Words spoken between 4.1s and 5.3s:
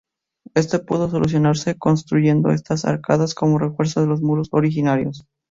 muros originarios.